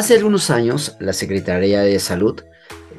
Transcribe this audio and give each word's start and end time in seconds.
Hace 0.00 0.14
algunos 0.14 0.48
años, 0.48 0.96
la 0.98 1.12
Secretaría 1.12 1.82
de 1.82 1.98
Salud 1.98 2.40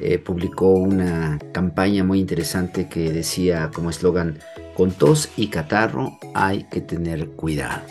eh, 0.00 0.20
publicó 0.20 0.74
una 0.74 1.40
campaña 1.50 2.04
muy 2.04 2.20
interesante 2.20 2.88
que 2.88 3.10
decía 3.10 3.72
como 3.74 3.90
eslogan, 3.90 4.38
con 4.76 4.92
tos 4.92 5.28
y 5.36 5.48
catarro 5.48 6.16
hay 6.32 6.62
que 6.70 6.80
tener 6.80 7.30
cuidado. 7.30 7.82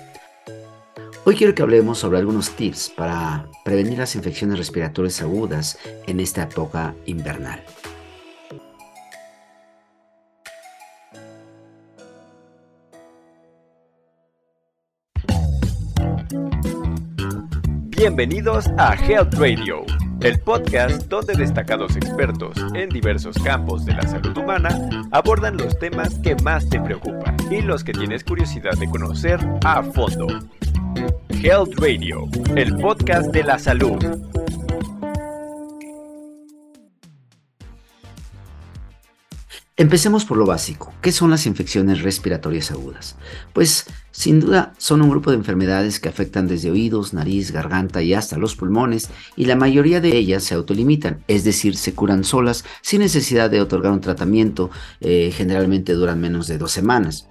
Hoy 1.26 1.36
quiero 1.36 1.54
que 1.54 1.62
hablemos 1.62 1.98
sobre 1.98 2.20
algunos 2.20 2.52
tips 2.52 2.94
para 2.96 3.50
prevenir 3.66 4.00
las 4.00 4.16
infecciones 4.16 4.58
respiratorias 4.58 5.22
agudas 5.22 5.78
en 6.08 6.22
esta 6.22 6.44
época 6.44 6.96
invernal. 7.06 7.62
Bienvenidos 18.02 18.66
a 18.80 18.96
Health 18.96 19.36
Radio, 19.36 19.86
el 20.22 20.40
podcast 20.40 21.04
donde 21.04 21.36
destacados 21.36 21.96
expertos 21.96 22.58
en 22.74 22.90
diversos 22.90 23.38
campos 23.44 23.86
de 23.86 23.94
la 23.94 24.02
salud 24.02 24.36
humana 24.36 24.76
abordan 25.12 25.56
los 25.56 25.78
temas 25.78 26.18
que 26.18 26.36
más 26.38 26.68
te 26.68 26.82
preocupan 26.82 27.38
y 27.52 27.62
los 27.62 27.84
que 27.84 27.94
tienes 27.94 28.24
curiosidad 28.24 28.76
de 28.80 28.90
conocer 28.90 29.40
a 29.64 29.84
fondo. 29.84 30.26
Health 31.30 31.76
Radio, 31.78 32.28
el 32.56 32.76
podcast 32.78 33.32
de 33.32 33.44
la 33.44 33.60
salud. 33.60 34.04
Empecemos 39.82 40.26
por 40.26 40.38
lo 40.38 40.46
básico. 40.46 40.94
¿Qué 41.02 41.12
son 41.12 41.32
las 41.32 41.48
infecciones 41.48 42.04
respiratorias 42.04 42.70
agudas? 42.70 43.16
Pues 43.52 43.88
sin 44.12 44.40
duda 44.40 44.76
son 44.78 45.02
un 45.02 45.10
grupo 45.10 45.32
de 45.32 45.38
enfermedades 45.38 46.00
que 46.00 46.08
afectan 46.08 46.48
desde 46.48 46.70
oídos, 46.70 47.16
nariz, 47.16 47.50
garganta 47.50 48.04
y 48.04 48.14
hasta 48.14 48.38
los 48.38 48.56
pulmones 48.56 49.10
y 49.36 49.46
la 49.46 49.56
mayoría 49.56 50.00
de 50.00 50.16
ellas 50.16 50.44
se 50.44 50.54
autolimitan, 50.54 51.24
es 51.28 51.44
decir, 51.44 51.76
se 51.76 51.96
curan 51.96 52.24
solas 52.24 52.64
sin 52.84 53.00
necesidad 53.02 53.50
de 53.50 53.60
otorgar 53.60 53.92
un 53.92 54.02
tratamiento, 54.02 54.70
eh, 55.00 55.34
generalmente 55.36 55.94
duran 55.94 56.22
menos 56.22 56.46
de 56.46 56.60
dos 56.60 56.72
semanas. 56.72 57.31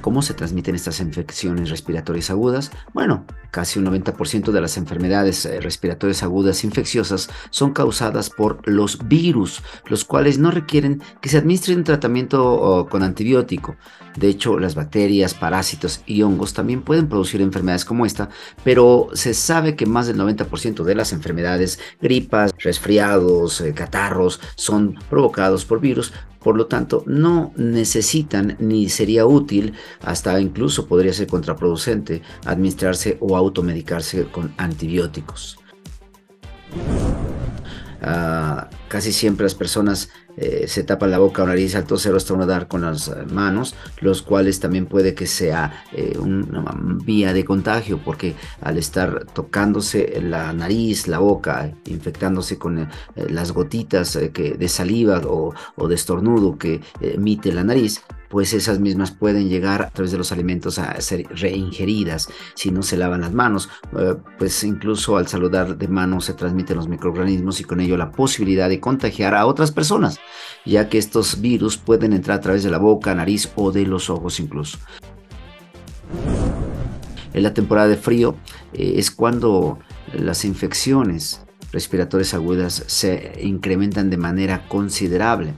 ¿Cómo 0.00 0.22
se 0.22 0.34
transmiten 0.34 0.74
estas 0.74 1.00
infecciones 1.00 1.70
respiratorias 1.70 2.30
agudas? 2.30 2.70
Bueno, 2.92 3.24
casi 3.50 3.78
un 3.78 3.86
90% 3.86 4.52
de 4.52 4.60
las 4.60 4.76
enfermedades 4.76 5.44
eh, 5.44 5.60
respiratorias 5.60 6.22
agudas 6.22 6.64
infecciosas 6.64 7.28
son 7.50 7.72
causadas 7.72 8.30
por 8.30 8.66
los 8.68 9.08
virus, 9.08 9.62
los 9.86 10.04
cuales 10.04 10.38
no 10.38 10.50
requieren 10.50 11.02
que 11.20 11.28
se 11.28 11.38
administre 11.38 11.74
un 11.74 11.84
tratamiento 11.84 12.86
con 12.90 13.02
antibiótico. 13.02 13.76
De 14.16 14.28
hecho, 14.28 14.58
las 14.58 14.74
bacterias, 14.74 15.34
parásitos 15.34 16.00
y 16.06 16.22
hongos 16.22 16.52
también 16.52 16.82
pueden 16.82 17.08
producir 17.08 17.40
enfermedades 17.40 17.84
como 17.84 18.04
esta, 18.04 18.28
pero 18.64 19.08
se 19.12 19.32
sabe 19.32 19.76
que 19.76 19.86
más 19.86 20.08
del 20.08 20.18
90% 20.18 20.82
de 20.82 20.94
las 20.94 21.12
enfermedades, 21.12 21.78
gripas, 22.00 22.52
resfriados, 22.58 23.60
eh, 23.60 23.74
catarros, 23.74 24.40
son 24.56 24.96
provocados 25.08 25.64
por 25.64 25.80
virus, 25.80 26.12
por 26.40 26.56
lo 26.56 26.66
tanto, 26.66 27.02
no 27.06 27.52
necesitan 27.56 28.56
ni 28.58 28.88
sería 28.88 29.26
útil, 29.26 29.74
hasta 30.02 30.40
incluso 30.40 30.86
podría 30.86 31.12
ser 31.12 31.26
contraproducente, 31.26 32.22
administrarse 32.44 33.18
o 33.20 33.36
automedicarse 33.36 34.24
con 34.24 34.54
antibióticos. 34.56 35.58
Ah, 38.00 38.68
casi 38.88 39.12
siempre 39.12 39.44
las 39.44 39.54
personas 39.54 40.10
eh, 40.36 40.66
se 40.68 40.84
tapan 40.84 41.10
la 41.10 41.18
boca 41.18 41.42
o 41.42 41.46
nariz 41.46 41.74
al 41.74 41.84
toser 41.84 42.14
o 42.14 42.16
estornudar 42.16 42.68
con 42.68 42.82
las 42.82 43.08
eh, 43.08 43.24
manos, 43.30 43.74
los 44.00 44.22
cuales 44.22 44.60
también 44.60 44.86
puede 44.86 45.14
que 45.14 45.26
sea 45.26 45.84
eh, 45.92 46.16
una 46.18 46.74
vía 47.04 47.32
de 47.32 47.44
contagio, 47.44 48.00
porque 48.04 48.34
al 48.60 48.78
estar 48.78 49.26
tocándose 49.26 50.20
la 50.22 50.52
nariz, 50.52 51.08
la 51.08 51.18
boca, 51.18 51.72
infectándose 51.86 52.58
con 52.58 52.88
las 53.16 53.52
gotitas 53.52 54.14
de 54.14 54.68
saliva 54.68 55.20
o, 55.24 55.54
o 55.76 55.88
de 55.88 55.94
estornudo 55.94 56.56
que 56.56 56.80
emite 57.00 57.52
la 57.52 57.64
nariz, 57.64 58.02
pues 58.28 58.52
esas 58.52 58.78
mismas 58.78 59.10
pueden 59.10 59.48
llegar 59.48 59.82
a 59.82 59.90
través 59.90 60.12
de 60.12 60.18
los 60.18 60.32
alimentos 60.32 60.78
a 60.78 61.00
ser 61.00 61.26
reingeridas 61.30 62.28
si 62.54 62.70
no 62.70 62.82
se 62.82 62.96
lavan 62.96 63.22
las 63.22 63.32
manos. 63.32 63.68
Eh, 63.98 64.16
pues 64.38 64.62
incluso 64.64 65.16
al 65.16 65.26
saludar 65.26 65.76
de 65.76 65.88
manos 65.88 66.26
se 66.26 66.34
transmiten 66.34 66.76
los 66.76 66.88
microorganismos 66.88 67.60
y 67.60 67.64
con 67.64 67.80
ello 67.80 67.96
la 67.96 68.10
posibilidad 68.10 68.68
de 68.68 68.77
contagiar 68.80 69.34
a 69.34 69.46
otras 69.46 69.72
personas, 69.72 70.18
ya 70.64 70.88
que 70.88 70.98
estos 70.98 71.40
virus 71.40 71.76
pueden 71.76 72.12
entrar 72.12 72.38
a 72.38 72.40
través 72.40 72.62
de 72.62 72.70
la 72.70 72.78
boca, 72.78 73.14
nariz 73.14 73.50
o 73.56 73.72
de 73.72 73.86
los 73.86 74.10
ojos 74.10 74.40
incluso. 74.40 74.78
En 77.34 77.42
la 77.42 77.54
temporada 77.54 77.88
de 77.88 77.96
frío 77.96 78.36
eh, 78.72 78.94
es 78.96 79.10
cuando 79.10 79.78
las 80.12 80.44
infecciones 80.44 81.42
respiratorias 81.72 82.34
agudas 82.34 82.84
se 82.86 83.40
incrementan 83.42 84.10
de 84.10 84.16
manera 84.16 84.66
considerable. 84.68 85.54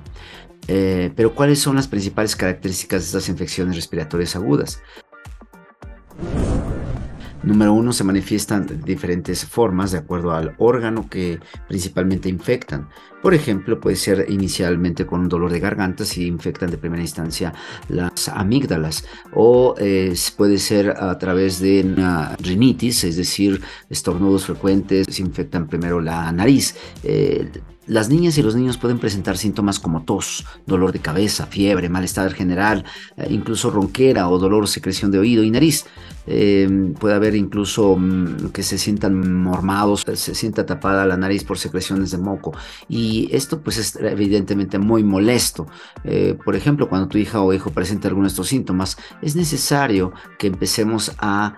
Eh, 0.68 1.10
pero 1.16 1.34
¿cuáles 1.34 1.58
son 1.58 1.76
las 1.76 1.88
principales 1.88 2.36
características 2.36 3.00
de 3.00 3.06
estas 3.06 3.28
infecciones 3.28 3.76
respiratorias 3.76 4.36
agudas? 4.36 4.82
Número 7.42 7.72
uno, 7.72 7.92
se 7.92 8.04
manifiestan 8.04 8.66
de 8.66 8.76
diferentes 8.76 9.46
formas 9.46 9.92
de 9.92 9.98
acuerdo 9.98 10.32
al 10.32 10.54
órgano 10.58 11.08
que 11.08 11.40
principalmente 11.68 12.28
infectan. 12.28 12.88
Por 13.22 13.34
ejemplo, 13.34 13.80
puede 13.80 13.96
ser 13.96 14.26
inicialmente 14.28 15.06
con 15.06 15.20
un 15.20 15.28
dolor 15.28 15.52
de 15.52 15.60
garganta 15.60 16.04
si 16.04 16.26
infectan 16.26 16.70
de 16.70 16.78
primera 16.78 17.02
instancia 17.02 17.52
las 17.88 18.28
amígdalas 18.28 19.04
o 19.34 19.74
puede 20.36 20.58
ser 20.58 20.90
a 20.90 21.18
través 21.18 21.60
de 21.60 21.82
una 21.82 22.36
rinitis, 22.36 23.04
es 23.04 23.16
decir, 23.16 23.60
estornudos 23.88 24.46
frecuentes, 24.46 25.06
si 25.10 25.22
infectan 25.22 25.66
primero 25.66 26.00
la 26.00 26.32
nariz. 26.32 26.74
Eh, 27.02 27.50
las 27.90 28.08
niñas 28.08 28.38
y 28.38 28.42
los 28.42 28.54
niños 28.54 28.78
pueden 28.78 29.00
presentar 29.00 29.36
síntomas 29.36 29.80
como 29.80 30.04
tos, 30.04 30.46
dolor 30.64 30.92
de 30.92 31.00
cabeza, 31.00 31.46
fiebre, 31.46 31.88
malestar 31.88 32.32
general, 32.34 32.84
eh, 33.16 33.26
incluso 33.30 33.68
ronquera 33.68 34.28
o 34.28 34.38
dolor 34.38 34.68
secreción 34.68 35.10
de 35.10 35.18
oído 35.18 35.42
y 35.42 35.50
nariz. 35.50 35.86
Em, 36.24 36.94
puede 36.94 37.16
haber 37.16 37.34
incluso 37.34 37.96
mm, 37.96 38.50
que 38.52 38.62
se 38.62 38.78
sientan 38.78 39.42
mormados, 39.42 40.04
se 40.14 40.34
sienta 40.36 40.64
tapada 40.64 41.04
la 41.04 41.16
nariz 41.16 41.42
por 41.42 41.58
secreciones 41.58 42.12
de 42.12 42.18
moco. 42.18 42.52
Y 42.88 43.09
esto 43.30 43.62
pues 43.62 43.76
es 43.78 43.96
evidentemente 43.96 44.78
muy 44.78 45.04
molesto. 45.04 45.66
Eh, 46.04 46.36
por 46.44 46.56
ejemplo, 46.56 46.88
cuando 46.88 47.08
tu 47.08 47.18
hija 47.18 47.40
o 47.40 47.52
hijo 47.52 47.70
presenta 47.70 48.08
alguno 48.08 48.26
de 48.26 48.30
estos 48.30 48.48
síntomas, 48.48 48.96
es 49.22 49.36
necesario 49.36 50.12
que 50.38 50.48
empecemos 50.48 51.12
a 51.18 51.56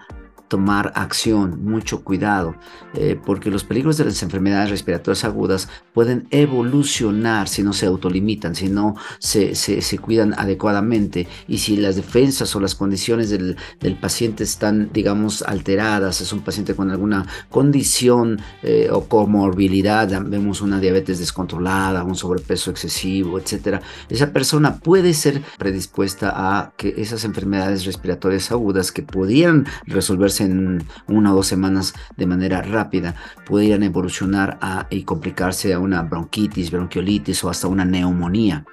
tomar 0.52 0.92
acción, 0.96 1.64
mucho 1.64 2.04
cuidado, 2.04 2.56
eh, 2.92 3.18
porque 3.24 3.50
los 3.50 3.64
peligros 3.64 3.96
de 3.96 4.04
las 4.04 4.22
enfermedades 4.22 4.68
respiratorias 4.68 5.24
agudas 5.24 5.70
pueden 5.94 6.28
evolucionar 6.30 7.48
si 7.48 7.62
no 7.62 7.72
se 7.72 7.86
autolimitan, 7.86 8.54
si 8.54 8.68
no 8.68 8.94
se, 9.18 9.54
se, 9.54 9.98
cuidan 9.98 10.34
adecuadamente 10.34 11.26
y 11.48 11.56
si 11.56 11.78
las 11.78 11.96
defensas 11.96 12.54
o 12.54 12.60
las 12.60 12.74
condiciones 12.74 13.30
del, 13.30 13.56
del, 13.80 13.96
paciente 13.96 14.44
están, 14.44 14.90
digamos, 14.92 15.40
alteradas, 15.40 16.20
es 16.20 16.34
un 16.34 16.40
paciente 16.40 16.74
con 16.74 16.90
alguna 16.90 17.26
condición 17.48 18.38
eh, 18.62 18.90
o 18.92 19.08
comorbilidad, 19.08 20.06
vemos 20.22 20.60
una 20.60 20.80
diabetes 20.80 21.18
descontrolada, 21.18 22.04
un 22.04 22.14
sobrepeso 22.14 22.70
excesivo, 22.70 23.38
etcétera, 23.38 23.80
esa 24.10 24.34
persona 24.34 24.76
puede 24.76 25.14
ser 25.14 25.40
predispuesta 25.56 26.30
a 26.34 26.74
que 26.76 26.92
esas 26.98 27.24
enfermedades 27.24 27.86
respiratorias 27.86 28.50
agudas 28.50 28.92
que 28.92 29.02
pudieran 29.02 29.64
resolverse 29.86 30.41
en 30.42 30.84
una 31.08 31.32
o 31.32 31.36
dos 31.36 31.46
semanas 31.46 31.94
de 32.16 32.26
manera 32.26 32.62
rápida 32.62 33.14
pudieran 33.46 33.82
evolucionar 33.82 34.58
a, 34.60 34.86
y 34.90 35.04
complicarse 35.04 35.72
a 35.72 35.78
una 35.78 36.02
bronquitis, 36.02 36.70
bronquiolitis 36.70 37.42
o 37.44 37.50
hasta 37.50 37.68
una 37.68 37.84
neumonía 37.84 38.64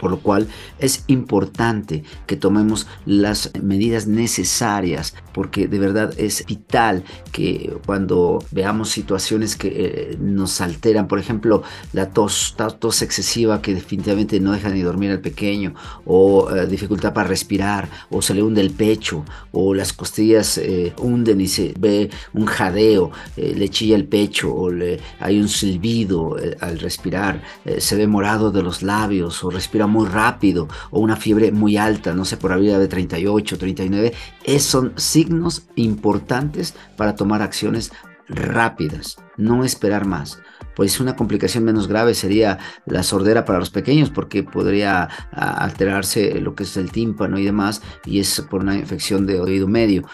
por 0.00 0.10
lo 0.10 0.20
cual 0.20 0.48
es 0.78 1.04
importante 1.06 2.02
que 2.26 2.36
tomemos 2.36 2.86
las 3.04 3.52
medidas 3.62 4.06
necesarias 4.06 5.14
porque 5.32 5.68
de 5.68 5.78
verdad 5.78 6.12
es 6.18 6.44
vital 6.46 7.04
que 7.32 7.72
cuando 7.86 8.42
veamos 8.50 8.90
situaciones 8.90 9.56
que 9.56 9.68
eh, 9.68 10.16
nos 10.18 10.60
alteran, 10.60 11.06
por 11.06 11.18
ejemplo, 11.18 11.62
la 11.92 12.10
tos, 12.10 12.56
tos 12.78 13.02
excesiva 13.02 13.62
que 13.62 13.74
definitivamente 13.74 14.40
no 14.40 14.52
deja 14.52 14.70
ni 14.70 14.80
dormir 14.80 15.10
al 15.10 15.20
pequeño 15.20 15.74
o 16.04 16.50
eh, 16.50 16.66
dificultad 16.66 17.12
para 17.12 17.28
respirar 17.28 17.88
o 18.10 18.22
se 18.22 18.34
le 18.34 18.42
hunde 18.42 18.60
el 18.60 18.70
pecho 18.70 19.24
o 19.52 19.74
las 19.74 19.92
costillas 19.92 20.58
eh, 20.58 20.92
hunden 20.98 21.40
y 21.40 21.46
se 21.46 21.74
ve 21.78 22.10
un 22.32 22.46
jadeo, 22.46 23.10
le 23.36 23.68
chilla 23.68 23.96
el 23.96 24.06
pecho 24.06 24.52
o 24.54 24.70
le, 24.70 25.00
hay 25.20 25.40
un 25.40 25.48
silbido 25.48 26.36
al 26.60 26.78
respirar, 26.78 27.42
se 27.78 27.96
ve 27.96 28.06
morado 28.06 28.50
de 28.50 28.62
los 28.62 28.82
labios 28.82 29.42
o 29.44 29.50
respira 29.50 29.86
muy 29.90 30.06
rápido 30.06 30.68
o 30.90 31.00
una 31.00 31.16
fiebre 31.16 31.52
muy 31.52 31.76
alta, 31.76 32.14
no 32.14 32.24
sé, 32.24 32.36
por 32.36 32.52
arriba 32.52 32.78
de 32.78 32.88
38, 32.88 33.58
39, 33.58 34.12
es, 34.44 34.62
son 34.62 34.92
signos 34.96 35.66
importantes 35.76 36.74
para 36.96 37.14
tomar 37.14 37.42
acciones 37.42 37.92
rápidas, 38.28 39.18
no 39.36 39.64
esperar 39.64 40.06
más. 40.06 40.40
pues 40.76 41.00
una 41.00 41.16
complicación 41.16 41.64
menos 41.64 41.88
grave 41.88 42.14
sería 42.14 42.58
la 42.86 43.02
sordera 43.02 43.44
para 43.44 43.58
los 43.58 43.70
pequeños 43.70 44.08
porque 44.08 44.42
podría 44.42 45.10
alterarse 45.32 46.40
lo 46.40 46.54
que 46.54 46.62
es 46.62 46.76
el 46.76 46.90
tímpano 46.90 47.38
y 47.38 47.44
demás 47.44 47.82
y 48.06 48.20
es 48.20 48.40
por 48.48 48.62
una 48.62 48.76
infección 48.76 49.26
de 49.26 49.40
oído 49.40 49.68
medio 49.68 50.04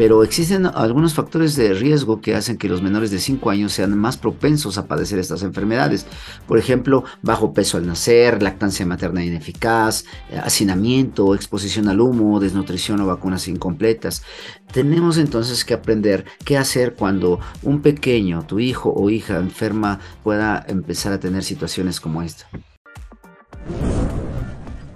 pero 0.00 0.22
existen 0.22 0.64
algunos 0.64 1.12
factores 1.12 1.56
de 1.56 1.74
riesgo 1.74 2.22
que 2.22 2.34
hacen 2.34 2.56
que 2.56 2.70
los 2.70 2.80
menores 2.80 3.10
de 3.10 3.18
5 3.18 3.50
años 3.50 3.72
sean 3.74 3.98
más 3.98 4.16
propensos 4.16 4.78
a 4.78 4.86
padecer 4.86 5.18
estas 5.18 5.42
enfermedades. 5.42 6.06
Por 6.48 6.56
ejemplo, 6.56 7.04
bajo 7.20 7.52
peso 7.52 7.76
al 7.76 7.86
nacer, 7.86 8.42
lactancia 8.42 8.86
materna 8.86 9.22
ineficaz, 9.22 10.06
hacinamiento, 10.42 11.34
exposición 11.34 11.86
al 11.86 12.00
humo, 12.00 12.40
desnutrición 12.40 13.02
o 13.02 13.06
vacunas 13.08 13.46
incompletas. 13.46 14.22
Tenemos 14.72 15.18
entonces 15.18 15.66
que 15.66 15.74
aprender 15.74 16.24
qué 16.46 16.56
hacer 16.56 16.94
cuando 16.94 17.38
un 17.62 17.82
pequeño, 17.82 18.46
tu 18.46 18.58
hijo 18.58 18.90
o 18.96 19.10
hija 19.10 19.36
enferma, 19.36 20.00
pueda 20.24 20.64
empezar 20.66 21.12
a 21.12 21.20
tener 21.20 21.44
situaciones 21.44 22.00
como 22.00 22.22
esta. 22.22 22.48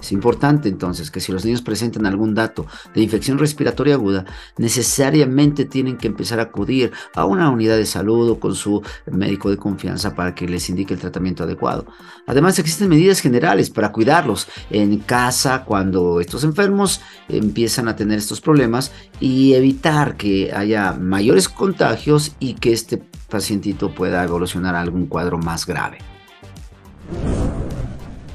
Es 0.04 0.12
importante 0.12 0.68
entonces 0.68 1.10
que 1.10 1.18
si 1.18 1.32
los 1.32 1.46
niños 1.46 1.62
presentan 1.62 2.04
algún 2.04 2.34
dato 2.34 2.66
de 2.94 3.00
infección 3.00 3.38
respiratoria 3.38 3.94
aguda, 3.94 4.26
necesariamente 4.58 5.64
tienen 5.64 5.96
que 5.96 6.08
empezar 6.08 6.40
a 6.40 6.42
acudir 6.42 6.92
a 7.14 7.24
una 7.24 7.48
unidad 7.48 7.78
de 7.78 7.86
salud 7.86 8.28
o 8.28 8.38
con 8.38 8.54
su 8.54 8.82
médico 9.10 9.48
de 9.48 9.56
confianza 9.56 10.14
para 10.14 10.34
que 10.34 10.46
les 10.46 10.68
indique 10.68 10.92
el 10.92 11.00
tratamiento 11.00 11.44
adecuado. 11.44 11.86
Además, 12.26 12.58
existen 12.58 12.90
medidas 12.90 13.20
generales 13.20 13.70
para 13.70 13.92
cuidarlos 13.92 14.46
en 14.68 14.98
casa 14.98 15.64
cuando 15.64 16.20
estos 16.20 16.44
enfermos 16.44 17.00
empiezan 17.30 17.88
a 17.88 17.96
tener 17.96 18.18
estos 18.18 18.42
problemas 18.42 18.92
y 19.20 19.54
evitar 19.54 20.18
que 20.18 20.52
haya 20.52 20.92
mayores 20.92 21.48
contagios 21.48 22.32
y 22.40 22.56
que 22.56 22.74
este 22.74 22.98
pacientito 23.30 23.94
pueda 23.94 24.22
evolucionar 24.22 24.74
a 24.74 24.82
algún 24.82 25.06
cuadro 25.06 25.38
más 25.38 25.64
grave. 25.64 25.96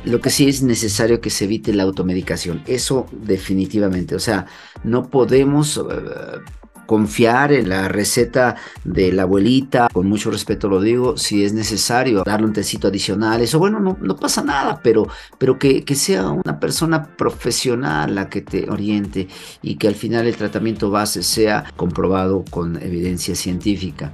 Lo 0.10 0.20
que 0.20 0.32
sí 0.32 0.50
es 0.50 0.64
necesario 0.64 1.22
que 1.22 1.30
se 1.30 1.46
evite 1.46 1.72
la 1.72 1.84
automedicación. 1.84 2.64
Eso 2.66 3.06
definitivamente. 3.12 4.16
O 4.16 4.20
sea, 4.20 4.48
no 4.84 5.08
podemos 5.08 5.78
eh, 5.78 6.40
confiar 6.88 7.54
en 7.54 7.70
la 7.70 7.88
receta 7.88 8.56
de 8.84 9.12
la 9.12 9.22
abuelita. 9.24 9.88
Con 9.94 10.10
mucho 10.10 10.32
respeto 10.32 10.68
lo 10.68 10.82
digo. 10.82 11.16
Si 11.16 11.46
es 11.46 11.54
necesario 11.54 12.24
darle 12.24 12.48
un 12.48 12.54
tecito 12.54 12.88
adicional, 12.88 13.42
eso 13.42 13.60
bueno, 13.60 13.80
no, 13.80 14.16
pasa 14.16 14.44
nada. 14.44 14.80
Pero, 14.84 15.08
pero 15.38 15.60
que 15.60 15.96
sea 15.96 16.30
una 16.30 16.60
persona 16.60 17.16
profesional 17.16 18.16
la 18.16 18.30
que 18.30 18.42
te 18.42 18.68
oriente 18.68 19.28
y 19.62 19.76
que 19.76 19.88
al 19.88 19.96
final 19.96 20.26
el 20.26 20.36
tratamiento 20.36 20.90
base 20.90 21.22
sea 21.22 21.66
comprobado 21.76 22.44
con 22.50 22.82
evidencia 22.82 23.36
científica 23.36 24.12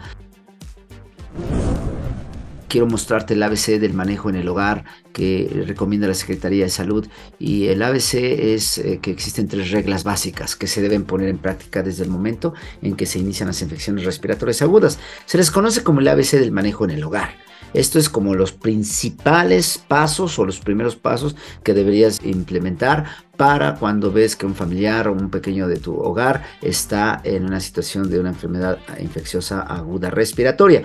quiero 2.76 2.88
mostrarte 2.88 3.36
el 3.36 3.42
ABC 3.42 3.80
del 3.80 3.94
manejo 3.94 4.30
en 4.30 4.36
el 4.36 4.50
hogar 4.50 4.84
que 5.14 5.64
recomienda 5.66 6.10
la 6.10 6.14
Secretaría 6.14 6.66
de 6.66 6.70
Salud 6.70 7.08
y 7.40 7.68
el 7.68 7.82
ABC 7.82 8.16
es 8.16 8.80
eh, 8.80 9.00
que 9.02 9.12
existen 9.12 9.48
tres 9.48 9.72
reglas 9.72 10.04
básicas 10.04 10.58
que 10.58 10.68
se 10.68 10.82
deben 10.82 11.06
poner 11.06 11.30
en 11.30 11.38
práctica 11.38 11.84
desde 11.84 12.04
el 12.04 12.10
momento 12.10 12.54
en 12.82 12.98
que 12.98 13.06
se 13.06 13.18
inician 13.18 13.48
las 13.48 13.62
infecciones 13.62 14.04
respiratorias 14.04 14.62
agudas. 14.62 15.00
Se 15.26 15.38
les 15.38 15.52
conoce 15.52 15.84
como 15.84 16.02
el 16.02 16.08
ABC 16.10 16.32
del 16.32 16.52
manejo 16.52 16.84
en 16.84 16.92
el 16.92 17.04
hogar. 17.06 17.38
Esto 17.74 17.98
es 17.98 18.10
como 18.10 18.36
los 18.36 18.52
principales 18.52 19.78
pasos 19.78 20.38
o 20.38 20.44
los 20.44 20.60
primeros 20.60 20.98
pasos 20.98 21.38
que 21.64 21.74
deberías 21.74 22.20
implementar 22.26 23.06
para 23.38 23.76
cuando 23.76 24.12
ves 24.12 24.36
que 24.36 24.46
un 24.46 24.56
familiar 24.56 25.08
o 25.08 25.14
un 25.14 25.30
pequeño 25.30 25.70
de 25.70 25.78
tu 25.78 25.96
hogar 25.96 26.44
está 26.62 27.22
en 27.24 27.46
una 27.46 27.62
situación 27.62 28.10
de 28.10 28.20
una 28.20 28.30
enfermedad 28.30 28.80
infecciosa 29.00 29.62
aguda 29.62 30.10
respiratoria. 30.10 30.84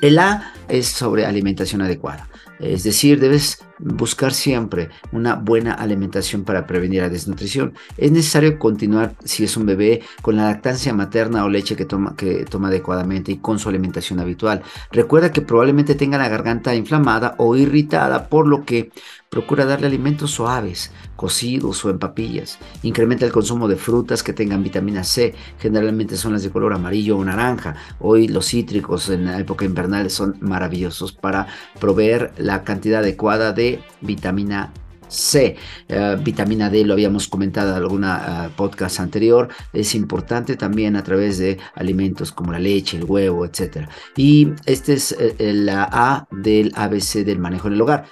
El 0.00 0.18
A 0.18 0.52
es 0.68 0.86
sobre 0.86 1.26
alimentación 1.26 1.82
adecuada. 1.82 2.28
Es 2.58 2.84
decir, 2.84 3.20
debes 3.20 3.58
buscar 3.82 4.32
siempre 4.32 4.90
una 5.12 5.34
buena 5.34 5.74
alimentación 5.74 6.44
para 6.44 6.66
prevenir 6.66 7.02
la 7.02 7.08
desnutrición. 7.08 7.74
Es 7.96 8.12
necesario 8.12 8.58
continuar, 8.58 9.14
si 9.24 9.44
es 9.44 9.56
un 9.56 9.66
bebé, 9.66 10.02
con 10.22 10.36
la 10.36 10.44
lactancia 10.44 10.92
materna 10.92 11.44
o 11.44 11.48
leche 11.48 11.76
que 11.76 11.84
toma, 11.84 12.14
que 12.16 12.44
toma 12.44 12.68
adecuadamente 12.68 13.32
y 13.32 13.38
con 13.38 13.58
su 13.58 13.68
alimentación 13.68 14.20
habitual. 14.20 14.62
Recuerda 14.90 15.32
que 15.32 15.42
probablemente 15.42 15.94
tenga 15.94 16.18
la 16.18 16.28
garganta 16.28 16.74
inflamada 16.74 17.34
o 17.38 17.56
irritada, 17.56 18.28
por 18.28 18.46
lo 18.46 18.64
que 18.64 18.90
Procura 19.30 19.64
darle 19.64 19.86
alimentos 19.86 20.32
suaves, 20.32 20.90
cocidos 21.14 21.84
o 21.84 21.90
en 21.90 22.00
papillas. 22.00 22.58
Incrementa 22.82 23.24
el 23.24 23.30
consumo 23.30 23.68
de 23.68 23.76
frutas 23.76 24.24
que 24.24 24.32
tengan 24.32 24.64
vitamina 24.64 25.04
C. 25.04 25.36
Generalmente 25.60 26.16
son 26.16 26.32
las 26.32 26.42
de 26.42 26.50
color 26.50 26.72
amarillo 26.72 27.16
o 27.16 27.24
naranja. 27.24 27.76
Hoy 28.00 28.26
los 28.26 28.48
cítricos 28.48 29.08
en 29.08 29.26
la 29.26 29.38
época 29.38 29.64
invernal 29.64 30.10
son 30.10 30.36
maravillosos 30.40 31.12
para 31.12 31.46
proveer 31.78 32.32
la 32.38 32.64
cantidad 32.64 33.02
adecuada 33.02 33.52
de 33.52 33.69
vitamina 34.00 34.72
C. 35.10 35.56
Eh, 35.88 36.16
vitamina 36.22 36.70
D 36.70 36.84
lo 36.84 36.94
habíamos 36.94 37.28
comentado 37.28 37.70
en 37.70 37.76
alguna 37.76 38.46
eh, 38.46 38.50
podcast 38.56 39.00
anterior. 39.00 39.48
Es 39.72 39.94
importante 39.94 40.56
también 40.56 40.96
a 40.96 41.02
través 41.02 41.38
de 41.38 41.58
alimentos 41.74 42.32
como 42.32 42.52
la 42.52 42.58
leche, 42.58 42.96
el 42.96 43.04
huevo, 43.04 43.44
etc. 43.44 43.88
Y 44.16 44.52
esta 44.66 44.92
es 44.92 45.12
eh, 45.18 45.52
la 45.52 45.88
A 45.90 46.26
del 46.30 46.72
ABC 46.74 47.24
del 47.24 47.38
manejo 47.38 47.68
en 47.68 47.74
el 47.74 47.80
hogar. 47.80 48.06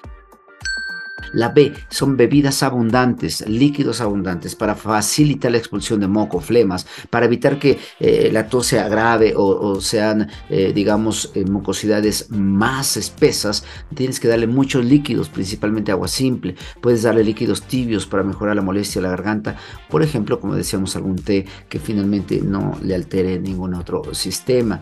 La 1.32 1.50
B 1.50 1.72
son 1.88 2.16
bebidas 2.16 2.62
abundantes, 2.62 3.46
líquidos 3.48 4.00
abundantes 4.00 4.54
para 4.54 4.74
facilitar 4.74 5.52
la 5.52 5.58
expulsión 5.58 6.00
de 6.00 6.08
moco, 6.08 6.40
flemas, 6.40 6.86
para 7.10 7.26
evitar 7.26 7.58
que 7.58 7.78
eh, 8.00 8.30
la 8.32 8.48
tos 8.48 8.66
sea 8.66 8.88
grave 8.88 9.34
o, 9.36 9.80
sean, 9.80 10.28
eh, 10.48 10.72
digamos, 10.74 11.30
eh, 11.34 11.44
mucosidades 11.44 12.30
más 12.30 12.96
espesas. 12.96 13.64
Tienes 13.94 14.20
que 14.20 14.28
darle 14.28 14.46
muchos 14.46 14.84
líquidos, 14.84 15.28
principalmente 15.28 15.92
agua 15.92 16.08
simple. 16.08 16.54
Puedes 16.80 17.02
darle 17.02 17.24
líquidos 17.24 17.62
tibios 17.62 18.06
para 18.06 18.22
mejorar 18.22 18.56
la 18.56 18.62
molestia 18.62 19.00
de 19.00 19.08
la 19.08 19.10
garganta. 19.10 19.56
Por 19.88 20.02
ejemplo, 20.02 20.40
como 20.40 20.54
decíamos, 20.54 20.96
algún 20.96 21.16
té 21.16 21.46
que 21.68 21.78
finalmente 21.78 22.40
no 22.42 22.78
le 22.82 22.94
altere 22.94 23.38
ningún 23.38 23.74
otro 23.74 24.14
sistema. 24.14 24.80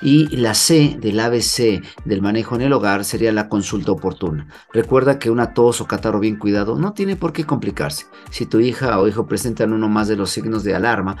Y 0.00 0.36
la 0.36 0.54
C 0.54 0.96
del 1.00 1.18
ABC 1.18 1.82
del 2.04 2.22
manejo 2.22 2.54
en 2.54 2.62
el 2.62 2.72
hogar 2.72 3.04
sería 3.04 3.32
la 3.32 3.48
consulta 3.48 3.92
oportuna. 3.92 4.46
Recuerda 4.72 5.18
que 5.18 5.30
una 5.30 5.54
tos 5.54 5.80
o 5.80 5.86
catarro 5.86 6.20
bien 6.20 6.36
cuidado 6.36 6.78
no 6.78 6.92
tiene 6.92 7.16
por 7.16 7.32
qué 7.32 7.44
complicarse. 7.44 8.06
Si 8.30 8.46
tu 8.46 8.60
hija 8.60 8.98
o 9.00 9.08
hijo 9.08 9.26
presentan 9.26 9.72
uno 9.72 9.88
más 9.88 10.06
de 10.08 10.16
los 10.16 10.30
signos 10.30 10.62
de 10.62 10.74
alarma, 10.74 11.16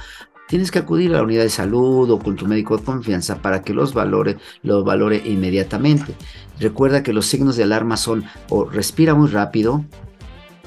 tienes 0.48 0.70
que 0.70 0.78
acudir 0.78 1.10
a 1.10 1.18
la 1.18 1.22
unidad 1.22 1.42
de 1.42 1.50
salud 1.50 2.10
o 2.10 2.18
con 2.18 2.36
tu 2.36 2.46
médico 2.46 2.76
de 2.76 2.84
confianza 2.84 3.42
para 3.42 3.62
que 3.62 3.74
los 3.74 3.94
valore, 3.94 4.38
los 4.62 4.84
valore 4.84 5.22
inmediatamente. 5.24 6.14
Recuerda 6.58 7.02
que 7.02 7.12
los 7.12 7.26
signos 7.26 7.56
de 7.56 7.64
alarma 7.64 7.96
son 7.96 8.24
o 8.48 8.64
respira 8.64 9.14
muy 9.14 9.28
rápido, 9.28 9.84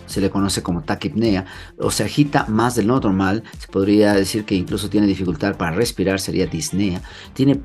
se 0.06 0.22
le 0.22 0.30
conoce 0.30 0.62
como 0.62 0.84
taquipnea, 0.84 1.46
o 1.78 1.90
se 1.90 2.04
agita 2.04 2.46
más 2.48 2.76
de 2.76 2.84
lo 2.84 3.00
normal, 3.00 3.44
se 3.58 3.68
podría 3.68 4.14
decir 4.14 4.46
que 4.46 4.56
incluso 4.56 4.90
tiene 4.90 5.08
dificultad 5.08 5.56
para 5.58 5.72
respirar, 5.72 6.20
sería 6.20 6.46
disnea, 6.46 7.02
tiene 7.34 7.62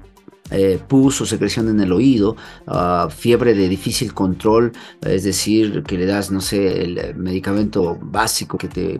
eh, 0.51 0.79
pus 0.87 1.21
o 1.21 1.27
secreción 1.27 1.69
en 1.69 1.81
el 1.81 1.93
oído, 1.93 2.37
ah, 2.67 3.09
fiebre 3.11 3.55
de 3.55 3.69
difícil 3.69 4.15
control, 4.15 4.73
es 5.03 5.25
decir, 5.25 5.83
que 5.83 5.99
le 5.99 6.07
das, 6.07 6.31
no 6.31 6.41
sé, 6.41 6.83
el 6.83 7.17
medicamento 7.17 7.99
básico 8.01 8.59
que 8.59 8.69
te 8.69 8.99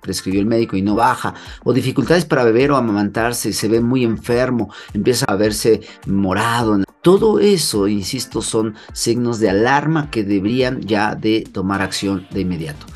prescribió 0.00 0.40
el 0.40 0.46
médico 0.46 0.76
y 0.76 0.82
no 0.82 0.94
baja, 0.94 1.34
o 1.64 1.72
dificultades 1.72 2.24
para 2.24 2.44
beber 2.44 2.72
o 2.72 2.76
amamantarse, 2.76 3.52
se 3.52 3.68
ve 3.68 3.80
muy 3.80 4.04
enfermo, 4.04 4.72
empieza 4.92 5.24
a 5.28 5.36
verse 5.36 5.80
morado. 6.06 6.82
Todo 7.02 7.40
eso, 7.40 7.88
insisto, 7.88 8.42
son 8.42 8.74
signos 8.92 9.40
de 9.40 9.50
alarma 9.50 10.10
que 10.10 10.22
deberían 10.22 10.80
ya 10.80 11.14
de 11.14 11.44
tomar 11.52 11.82
acción 11.82 12.26
de 12.30 12.42
inmediato. 12.42 12.86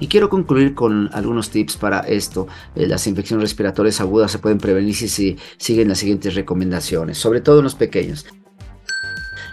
Y 0.00 0.06
quiero 0.06 0.28
concluir 0.28 0.74
con 0.74 1.10
algunos 1.12 1.50
tips 1.50 1.76
para 1.76 2.00
esto. 2.00 2.46
Eh, 2.74 2.86
las 2.86 3.06
infecciones 3.06 3.42
respiratorias 3.42 4.00
agudas 4.00 4.30
se 4.30 4.38
pueden 4.38 4.58
prevenir 4.58 4.94
si 4.94 5.36
siguen 5.56 5.88
las 5.88 5.98
siguientes 5.98 6.34
recomendaciones, 6.34 7.18
sobre 7.18 7.40
todo 7.40 7.58
en 7.58 7.64
los 7.64 7.74
pequeños. 7.74 8.26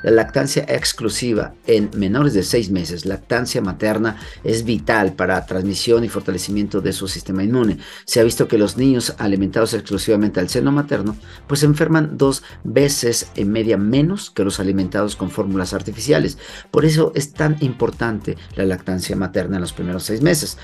La 0.06 0.12
lactancia 0.12 0.64
exclusiva 0.68 1.56
en 1.66 1.90
menores 1.96 2.36
de 2.36 2.44
6 2.44 2.70
meses, 2.70 3.08
lactancia 3.08 3.60
materna, 3.60 4.18
es 4.44 4.64
vital 4.64 5.14
para 5.14 5.44
transmisión 5.48 6.04
y 6.04 6.10
fortalecimiento 6.10 6.80
de 6.80 6.94
su 6.94 7.08
sistema 7.08 7.44
inmune. 7.44 7.80
Se 8.06 8.20
ha 8.20 8.24
visto 8.24 8.48
que 8.48 8.60
los 8.60 8.78
niños 8.78 9.16
alimentados 9.18 9.74
exclusivamente 9.74 10.40
al 10.40 10.48
seno 10.48 10.72
materno, 10.72 11.18
pues 11.48 11.64
enferman 11.64 12.20
dos 12.20 12.44
veces 12.64 13.32
en 13.36 13.52
media 13.52 13.78
menos 13.78 14.30
que 14.30 14.44
los 14.44 14.60
alimentados 14.60 15.16
con 15.16 15.32
fórmulas 15.32 15.74
artificiales. 15.74 16.38
Por 16.70 16.86
eso 16.86 17.12
es 17.16 17.34
tan 17.34 17.58
importante 17.62 18.38
la 18.56 18.66
lactancia 18.66 19.16
materna 19.16 19.56
en 19.56 19.62
los 19.62 19.74
primeros 19.74 20.04
seis 20.04 20.22
meses. 20.22 20.60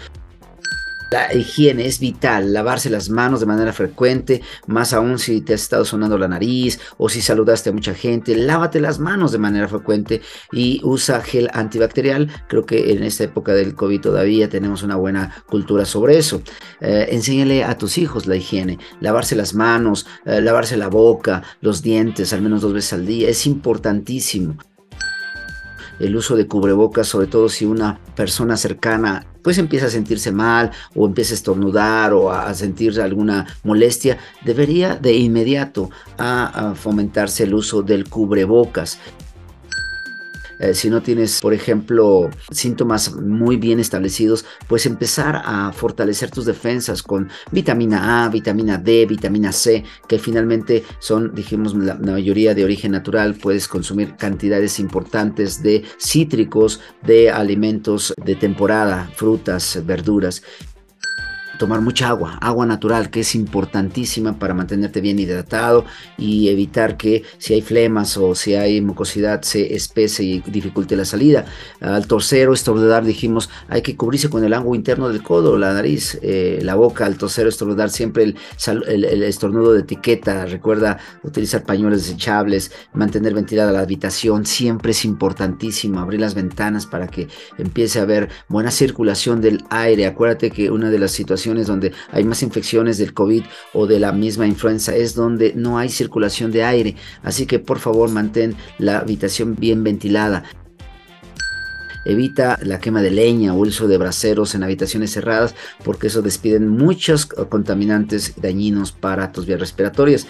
La 1.12 1.34
higiene 1.34 1.88
es 1.88 2.00
vital, 2.00 2.54
lavarse 2.54 2.90
las 2.90 3.10
manos 3.10 3.42
de 3.42 3.46
manera 3.46 3.74
frecuente, 3.74 4.42
más 4.66 4.94
aún 4.94 5.20
si 5.20 5.42
te 5.42 5.54
has 5.54 5.64
estado 5.64 5.84
sonando 5.84 6.18
la 6.18 6.30
nariz 6.30 6.80
o 6.98 7.10
si 7.10 7.22
saludaste 7.22 7.70
a 7.70 7.74
mucha 7.74 7.94
gente, 7.94 8.34
lávate 8.34 8.80
las 8.80 8.98
manos 8.98 9.34
de 9.34 9.38
manera 9.38 9.68
frecuente 9.68 10.22
y 10.54 10.80
usa 10.86 11.22
gel 11.22 11.50
antibacterial. 11.52 12.32
Creo 12.48 12.66
que 12.66 12.94
en 12.94 13.04
esta 13.04 13.26
época 13.26 13.54
del 13.54 13.76
COVID 13.76 14.00
todavía 14.00 14.48
tenemos 14.48 14.84
una 14.84 14.96
buena 14.96 15.44
cultura 15.48 15.84
sobre 15.84 16.18
eso. 16.18 16.44
Eh, 16.80 17.08
enséñale 17.10 17.66
a 17.66 17.78
tus 17.78 17.98
hijos 17.98 18.26
la 18.26 18.38
higiene, 18.38 18.80
lavarse 19.02 19.36
las 19.36 19.54
manos, 19.54 20.08
eh, 20.24 20.40
lavarse 20.40 20.78
la 20.78 20.88
boca, 20.88 21.44
los 21.60 21.82
dientes 21.82 22.32
al 22.32 22.42
menos 22.42 22.62
dos 22.62 22.72
veces 22.72 22.94
al 22.94 23.06
día, 23.06 23.28
es 23.28 23.46
importantísimo 23.46 24.56
el 26.04 26.16
uso 26.16 26.36
de 26.36 26.48
cubrebocas, 26.48 27.08
sobre 27.08 27.28
todo 27.28 27.50
si 27.50 27.66
una 27.66 28.00
persona 28.16 28.58
cercana 28.58 29.26
pues 29.42 29.58
empieza 29.58 29.88
a 29.88 29.90
sentirse 29.90 30.32
mal 30.32 30.72
o 30.96 31.06
empieza 31.06 31.34
a 31.34 31.36
estornudar 31.36 32.14
o 32.14 32.32
a 32.32 32.54
sentir 32.54 33.00
alguna 33.02 33.48
molestia, 33.64 34.18
debería 34.46 34.96
de 34.96 35.14
inmediato 35.14 35.90
a, 36.18 36.74
fomentarse 36.76 37.44
el 37.44 37.54
uso 37.54 37.82
del 37.82 38.08
cubrebocas. 38.08 39.00
Eh, 40.62 40.76
si 40.76 40.92
no 40.92 41.02
tienes, 41.02 41.42
por 41.42 41.54
ejemplo, 41.54 42.30
síntomas 42.52 43.16
muy 43.16 43.58
bien 43.58 43.80
establecidos, 43.80 44.46
pues 44.68 44.86
empezar 44.86 45.42
a 45.44 45.72
fortalecer 45.74 46.30
tus 46.30 46.46
defensas 46.46 47.02
con 47.02 47.30
vitamina 47.52 48.26
A, 48.26 48.30
vitamina 48.30 48.78
D, 48.78 49.08
vitamina 49.08 49.52
C, 49.52 49.84
que 50.08 50.20
finalmente 50.20 50.84
son, 51.00 51.34
dijimos, 51.34 51.76
la, 51.76 51.96
la 51.96 52.12
mayoría 52.12 52.54
de 52.54 52.64
origen 52.64 52.92
natural. 52.92 53.34
Puedes 53.34 53.68
consumir 53.68 54.16
cantidades 54.18 54.80
importantes 54.80 55.64
de 55.64 55.84
cítricos, 55.98 56.80
de 57.02 57.32
alimentos 57.32 58.14
de 58.24 58.36
temporada, 58.36 59.10
frutas, 59.16 59.82
verduras 59.84 60.44
tomar 61.62 61.82
mucha 61.82 62.08
agua, 62.08 62.40
agua 62.42 62.66
natural, 62.66 63.12
que 63.12 63.20
es 63.20 63.36
importantísima 63.36 64.40
para 64.40 64.56
mantenerte 64.56 65.00
bien 65.00 65.20
hidratado 65.20 65.86
y 66.18 66.50
evitar 66.50 66.98
que 66.98 67.22
si 67.38 67.54
hay 67.54 67.62
flemas 67.62 68.18
o 68.18 68.34
si 68.34 68.56
hay 68.56 68.82
mucosidad 68.82 69.44
se 69.44 69.76
espese 69.76 70.24
y 70.24 70.40
dificulte 70.40 70.96
la 70.96 71.06
salida. 71.06 71.46
Al 71.80 72.08
toser 72.08 72.50
o 72.50 72.54
estornudar 72.54 73.06
dijimos 73.06 73.48
hay 73.68 73.84
que 73.84 73.96
cubrirse 73.96 74.28
con 74.28 74.44
el 74.44 74.54
ángulo 74.54 74.76
interno 74.76 75.08
del 75.08 75.22
codo, 75.22 75.56
la 75.56 75.72
nariz, 75.72 76.18
eh, 76.24 76.62
la 76.64 76.74
boca, 76.74 77.06
al 77.06 77.20
toser 77.20 77.46
o 77.46 77.50
estornudar 77.50 77.92
siempre 77.92 78.24
el, 78.24 78.36
el, 78.88 79.22
estornudo 79.22 79.74
de 79.74 79.82
etiqueta, 79.82 80.48
recuerda 80.48 80.98
utilizar 81.22 81.64
pañuelos 81.64 82.02
desechables, 82.02 82.72
mantener 82.94 83.36
ventilada 83.36 83.72
la 83.72 83.82
habitación, 83.82 84.48
siempre 84.48 84.94
es 84.94 85.06
importantísimo 85.06 86.00
abrir 86.00 86.22
las 86.22 86.34
ventanas 86.34 86.88
para 86.88 87.08
que 87.08 87.28
empiece 87.60 88.00
a 88.00 88.02
haber 88.02 88.30
buena 88.48 88.72
circulación 88.72 89.42
del 89.42 89.64
aire. 89.70 90.08
Acuérdate 90.08 90.50
que 90.50 90.72
una 90.72 90.90
de 90.90 90.98
las 90.98 91.12
situaciones 91.12 91.51
donde 91.68 91.92
hay 92.12 92.24
más 92.24 92.44
infecciones 92.44 92.98
del 92.98 93.14
COVID 93.14 93.44
o 93.74 93.88
de 93.88 94.00
la 94.00 94.12
misma 94.12 94.48
influenza 94.48 94.96
es 94.96 95.16
donde 95.16 95.54
no 95.56 95.78
hay 95.78 95.90
circulación 95.90 96.52
de 96.52 96.64
aire. 96.64 96.96
Así 97.24 97.46
que 97.46 97.60
por 97.60 97.80
favor 97.80 98.10
mantén 98.10 98.56
la 98.78 99.00
habitación 99.00 99.56
bien 99.56 99.84
ventilada. 99.84 100.44
Evita 102.04 102.58
la 102.64 102.80
quema 102.80 103.02
de 103.02 103.12
leña 103.12 103.54
o 103.54 103.58
uso 103.58 103.88
de 103.88 103.98
braseros 103.98 104.56
en 104.56 104.64
habitaciones 104.64 105.12
cerradas 105.12 105.54
porque 105.84 106.08
eso 106.08 106.24
despiden 106.24 106.68
muchos 106.68 107.28
contaminantes 107.28 108.34
dañinos 108.42 108.92
para 108.92 109.32
tus 109.32 109.46
vías 109.46 109.60
respiratorias. 109.60 110.26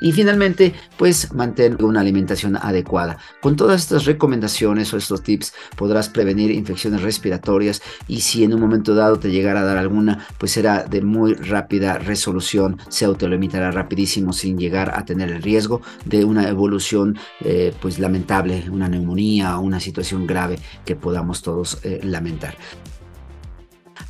Y 0.00 0.12
finalmente, 0.12 0.74
pues 0.96 1.32
mantén 1.34 1.76
una 1.82 2.00
alimentación 2.00 2.56
adecuada. 2.56 3.18
Con 3.40 3.56
todas 3.56 3.82
estas 3.82 4.04
recomendaciones 4.06 4.92
o 4.92 4.96
estos 4.96 5.22
tips 5.22 5.52
podrás 5.76 6.08
prevenir 6.08 6.50
infecciones 6.50 7.02
respiratorias 7.02 7.82
y 8.08 8.20
si 8.20 8.44
en 8.44 8.54
un 8.54 8.60
momento 8.60 8.94
dado 8.94 9.18
te 9.18 9.30
llegara 9.30 9.60
a 9.60 9.64
dar 9.64 9.76
alguna, 9.76 10.26
pues 10.38 10.52
será 10.52 10.84
de 10.84 11.02
muy 11.02 11.34
rápida 11.34 11.98
resolución, 11.98 12.78
se 12.88 13.04
autolimitará 13.04 13.70
rapidísimo 13.70 14.32
sin 14.32 14.58
llegar 14.58 14.92
a 14.96 15.04
tener 15.04 15.30
el 15.30 15.42
riesgo 15.42 15.82
de 16.04 16.24
una 16.24 16.48
evolución 16.48 17.18
eh, 17.40 17.74
pues 17.80 17.98
lamentable, 17.98 18.64
una 18.70 18.88
neumonía 18.88 19.58
o 19.58 19.62
una 19.62 19.80
situación 19.80 20.26
grave 20.26 20.58
que 20.84 20.96
podamos 20.96 21.42
todos 21.42 21.78
eh, 21.82 22.00
lamentar. 22.02 22.56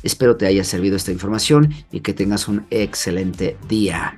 Espero 0.03 0.35
te 0.35 0.47
haya 0.47 0.63
servido 0.63 0.95
esta 0.95 1.11
información 1.11 1.73
y 1.91 1.99
que 1.99 2.13
tengas 2.13 2.47
un 2.47 2.65
excelente 2.71 3.57
día. 3.67 4.17